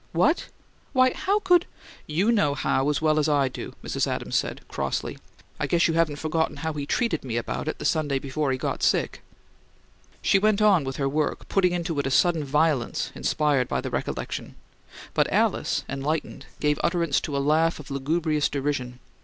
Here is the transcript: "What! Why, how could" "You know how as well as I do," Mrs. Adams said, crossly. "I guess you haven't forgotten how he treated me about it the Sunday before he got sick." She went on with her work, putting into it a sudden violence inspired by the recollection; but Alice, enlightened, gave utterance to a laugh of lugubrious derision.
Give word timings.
"What! 0.13 0.47
Why, 0.93 1.13
how 1.13 1.41
could" 1.41 1.67
"You 2.17 2.31
know 2.31 2.55
how 2.55 2.89
as 2.89 3.03
well 3.03 3.19
as 3.19 3.29
I 3.29 3.47
do," 3.47 3.75
Mrs. 3.83 4.07
Adams 4.07 4.35
said, 4.35 4.61
crossly. 4.67 5.19
"I 5.59 5.67
guess 5.67 5.87
you 5.87 5.93
haven't 5.93 6.15
forgotten 6.15 6.55
how 6.65 6.73
he 6.73 6.87
treated 6.87 7.23
me 7.23 7.37
about 7.37 7.67
it 7.67 7.77
the 7.77 7.85
Sunday 7.85 8.17
before 8.17 8.51
he 8.51 8.57
got 8.57 8.81
sick." 8.81 9.21
She 10.23 10.39
went 10.39 10.59
on 10.59 10.85
with 10.85 10.95
her 10.95 11.07
work, 11.07 11.47
putting 11.49 11.71
into 11.71 11.99
it 11.99 12.07
a 12.07 12.09
sudden 12.09 12.43
violence 12.43 13.11
inspired 13.13 13.67
by 13.67 13.79
the 13.79 13.91
recollection; 13.91 14.55
but 15.13 15.31
Alice, 15.31 15.83
enlightened, 15.87 16.47
gave 16.59 16.79
utterance 16.83 17.21
to 17.21 17.37
a 17.37 17.37
laugh 17.37 17.79
of 17.79 17.91
lugubrious 17.91 18.49
derision. 18.49 18.99